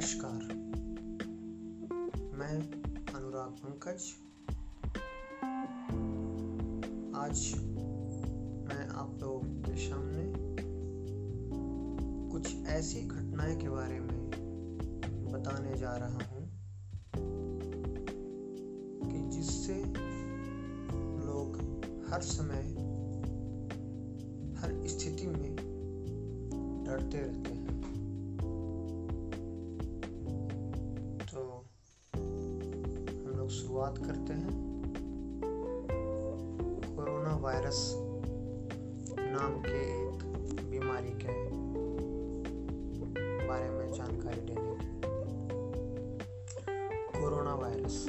नमस्कार। 0.00 0.54
मैं 2.38 2.54
अनुराग 3.14 3.50
पंकज। 3.50 4.04
आज 7.16 7.54
मैं 8.68 8.88
आप 8.88 9.18
लोगों 9.20 9.40
के 9.40 9.76
सामने 9.76 10.32
कुछ 12.32 12.56
ऐसी 12.66 13.00
घटनाएँ 13.00 13.56
के 13.56 13.68
बारे 13.68 14.00
में 14.00 14.30
बताने 15.32 15.76
जा 15.76 15.96
रहा 15.96 16.18
हूँ 16.30 16.48
कि 19.10 19.36
जिससे 19.36 19.84
लोग 21.28 21.56
हर 22.10 22.20
समय 22.22 22.62
हर 24.60 24.88
स्थिति 24.88 25.26
में 25.26 25.56
डरते 26.86 27.18
रहते 27.18 27.50
हैं। 27.50 27.59
शुरुआत 33.50 33.98
करते 33.98 34.32
हैं। 34.32 34.52
कोरोना 36.96 37.36
वायरस 37.36 37.94
नाम 39.18 39.54
के 39.60 39.80
एक 39.92 40.24
बीमारी 40.70 41.10
के 41.10 41.34
बारे 43.48 43.70
में 43.70 43.92
जानकारी 43.92 44.40
देने 44.40 44.74
की 44.74 45.00
कोरोना 47.20 47.54
वायरस। 47.54 48.06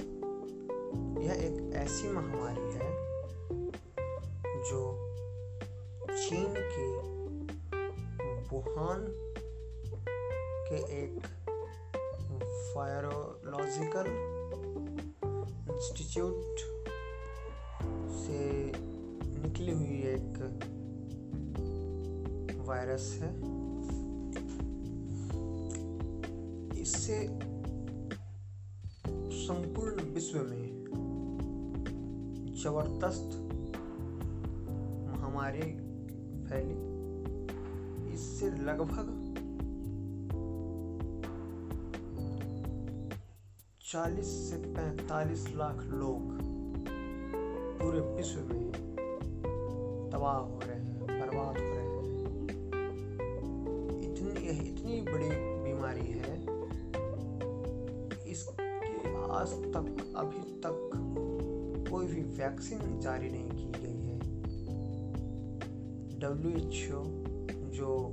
यह 1.23 1.34
एक 1.34 1.73
ऐसी 1.76 2.08
महामारी 2.10 2.68
है 2.73 2.91
जो 4.70 4.82
चीन 6.12 6.54
के 6.58 6.87
वुहान 8.52 9.08
के 10.70 10.77
एक 11.04 11.20
वायरोलॉजिकल 12.77 14.40
इंस्टीट्यूट 15.82 16.60
से 18.15 18.40
निकली 19.41 19.71
हुई 19.71 19.96
एक 20.10 20.35
वायरस 22.68 23.07
है। 23.21 23.29
इससे 26.82 27.18
संपूर्ण 29.40 30.04
विश्व 30.04 30.37
में 30.37 30.68
ज़बरदस्त 32.63 33.35
महामारी 35.09 35.71
फैली। 36.46 36.79
इससे 38.13 38.52
लगभग 38.52 39.21
40 43.91 44.25
से 44.25 44.57
45 44.57 45.55
लाख 45.55 45.85
लोग 45.87 46.21
पूरे 47.81 47.99
विश्व 47.99 48.39
में 48.39 48.71
तबाह 50.13 50.37
हो 50.37 50.59
रहे 50.59 50.79
हैं, 50.79 50.99
बर्बाद 50.99 51.47
हो 51.47 51.53
रहे 51.57 51.87
हैं। 51.87 52.43
इतनी 53.99 54.47
यह 54.47 54.62
इतनी 54.62 55.01
बड़ी 55.01 55.29
बीमारी 55.35 56.07
है। 56.07 56.41
इसके 58.31 58.63
आज 59.31 59.47
तक, 59.47 60.13
अभी 60.15 60.39
तक 60.39 60.91
कोई 61.91 62.07
भी 62.07 62.21
वैक्सीन 62.21 62.99
जारी 62.99 63.29
नहीं 63.29 63.49
की 63.49 63.71
गई 63.81 64.01
है। 64.01 64.19
डब्ल्यू 66.19 66.51
एच 66.51 66.91
ओ 66.94 67.03
जो 67.69 68.12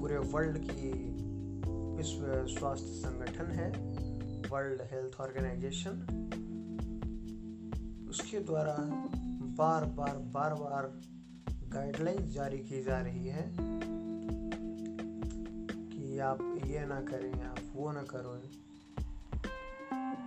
पूरे 0.00 0.18
वर्ल्ड 0.18 0.58
की 0.58 1.14
विश्व 1.96 2.46
स्वास्थ्य 2.58 2.86
संगठन 2.86 3.46
है 3.46 3.94
वर्ल्ड 4.50 4.82
हेल्थ 4.82 5.20
ऑर्गेनाइजेशन, 5.20 6.00
उसके 8.10 8.40
द्वारा 8.40 8.76
बार 9.58 9.84
बार 9.84 10.16
बार 10.34 10.54
बार 10.54 10.92
गाइडलाइन 11.68 12.26
जारी 12.30 12.58
की 12.58 12.82
जा 12.82 13.00
रही 13.00 13.26
है 13.26 13.48
कि 15.90 16.18
आप 16.18 16.38
ये 16.66 16.84
ना 16.86 17.00
करें, 17.00 17.32
आप 17.42 17.58
वो 17.74 17.92
ना 17.92 18.02
करो। 18.02 18.34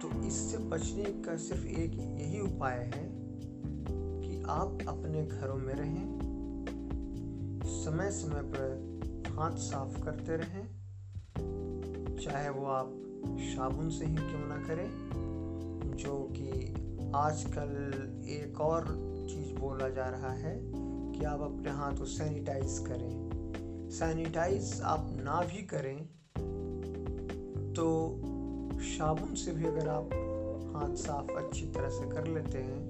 तो 0.01 0.07
इससे 0.23 0.57
बचने 0.57 1.03
का 1.23 1.35
सिर्फ़ 1.37 1.65
एक 1.65 1.93
यही 1.93 2.39
उपाय 2.39 2.79
है 2.95 3.05
कि 4.21 4.43
आप 4.49 4.77
अपने 4.87 5.25
घरों 5.25 5.57
में 5.57 5.73
रहें 5.73 6.05
समय 7.65 8.11
समय 8.11 8.41
पर 8.45 9.31
हाथ 9.31 9.57
साफ़ 9.61 9.99
करते 10.03 10.37
रहें, 10.37 10.65
चाहे 12.17 12.49
वो 12.49 12.65
आप 12.65 12.93
साबुन 13.25 13.89
से 13.89 14.05
ही 14.05 14.15
क्यों 14.15 14.47
ना 14.47 14.57
करें, 14.67 14.89
जो 15.97 16.15
कि 16.31 16.51
आजकल 17.15 17.71
एक 18.29 18.61
और 18.61 18.85
चीज़ 19.29 19.53
बोला 19.59 19.89
जा 19.89 20.07
रहा 20.09 20.31
है 20.33 20.59
कि 20.63 21.25
आप 21.25 21.41
अपने 21.41 21.71
हाथ 21.71 21.97
को 21.97 22.05
सैनिटाइज 22.05 22.77
करें। 22.87 23.89
सैनिटाइज 23.89 24.81
आप 24.83 25.09
ना 25.17 25.41
भी 25.41 25.61
करें 25.63 26.05
तो 27.73 27.87
साबुन 28.79 29.33
से 29.35 29.51
भी 29.51 29.65
अगर 29.65 29.87
आप 29.87 30.09
हाथ 30.75 30.95
साफ़ 30.95 31.31
अच्छी 31.31 31.65
तरह 31.65 31.89
से 31.89 32.09
कर 32.09 32.27
लेते 32.27 32.57
हैं 32.57 32.81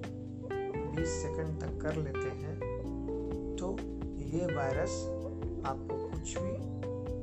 20 0.96 1.08
सेकंड 1.22 1.60
तक 1.60 1.80
कर 1.82 1.96
लेते 1.96 2.28
हैं 2.38 2.58
तो 3.56 3.76
ये 4.28 4.46
वायरस 4.54 5.04
आपको 5.66 5.96
कुछ 6.08 6.36
भी 6.38 6.52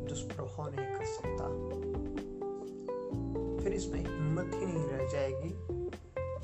दुष्प्रभाव 0.09 0.69
नहीं 0.69 0.95
कर 0.95 1.05
सकता। 1.05 1.94
इसमें 3.75 3.99
हिम्मत 3.99 4.51
ही 4.53 4.65
नहीं 4.65 4.87
रह 4.87 5.07
जाएगी 5.11 5.49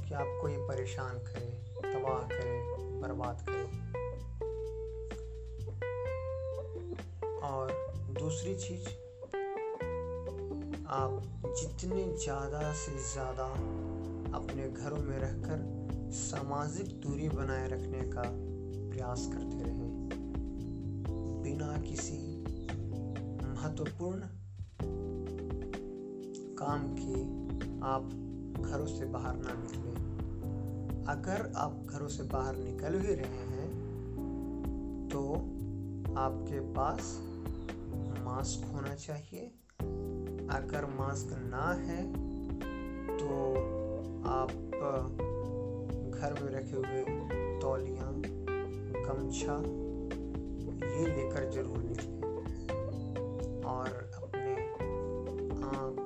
कि 0.07 0.13
आपको 0.13 0.49
ये 0.49 0.57
परेशान 0.57 1.19
करे, 1.19 1.49
तबाह 1.83 2.27
करे, 2.27 2.57
बर्बाद 3.01 3.45
करे। 3.49 3.65
और 7.43 7.71
दूसरी 8.19 8.55
चीज़, 8.55 8.87
आप 10.87 11.21
जितने 11.59 12.03
ज़्यादा 12.17 12.71
से 12.73 12.91
ज़्यादा 13.13 13.45
अपने 14.37 14.69
घरों 14.69 14.97
में 14.97 15.17
रहकर 15.17 16.11
सामाजिक 16.13 16.87
दूरी 17.01 17.29
बनाए 17.29 17.67
रखने 17.67 18.01
का 18.11 18.23
प्रयास 18.91 19.25
करते 19.33 19.63
रहें। 19.63 19.91
बिना 21.43 21.71
किसी 21.81 22.19
महत्वपूर्ण 23.45 24.19
काम 26.61 26.81
के 26.95 27.19
आप 27.85 28.09
घरों 28.61 28.85
से 28.87 29.05
बाहर 29.13 29.35
ना 29.37 29.53
निकलें। 29.53 31.05
अगर 31.09 31.51
आप 31.57 31.79
घरों 31.85 32.07
से 32.07 32.23
बाहर 32.33 32.57
निकल 32.57 32.97
भी 32.97 33.13
रहे 33.15 33.45
हैं 33.47 33.69
तो 35.11 35.21
आपके 36.17 36.59
पास 36.75 37.17
मास्क 38.25 38.67
होना 38.73 38.93
चाहिए। 38.97 39.45
अगर 40.51 40.85
मास्क 40.91 41.33
ना 41.45 41.67
है 41.81 42.01
तो 43.17 43.29
आप 44.31 44.51
घर 46.11 46.39
में 46.41 46.49
रखे 46.51 46.75
हुए 46.75 47.03
तौलियाँ, 47.61 48.11
गमछा, 49.05 49.57
ये 50.91 51.05
लेकर 51.07 51.49
ज़रूर 51.51 51.83
निकलें। 51.83 52.19
और 53.65 53.87
अपने 54.15 54.53
आँख 55.67 56.00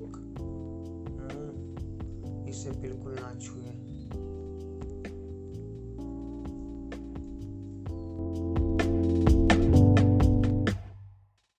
नाक 0.00 0.28
इसे 2.48 2.70
बिल्कुल 2.70 3.12
ना 3.12 3.34
छुएँ। 3.34 3.91